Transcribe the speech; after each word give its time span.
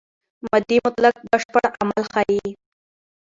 ماضي 0.45 0.75
مطلق 0.87 1.13
بشپړ 1.31 1.63
عمل 1.81 2.03
ښيي. 2.11 2.47